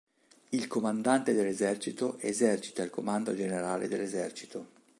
Il 0.49 0.65
Comandante 0.65 1.31
dell'Esercito 1.31 2.17
esercita 2.21 2.81
il 2.81 2.89
comando 2.89 3.35
generale 3.35 3.87
dell'esercito. 3.87 4.65